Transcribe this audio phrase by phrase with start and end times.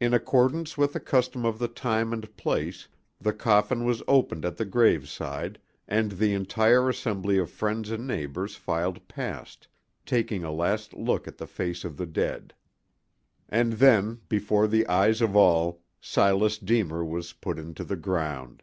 [0.00, 2.88] In accordance with a custom of the time and place,
[3.20, 8.56] the coffin was opened at the graveside and the entire assembly of friends and neighbors
[8.56, 9.68] filed past,
[10.06, 12.54] taking a last look at the face of the dead.
[13.46, 18.62] And then, before the eyes of all, Silas Deemer was put into the ground.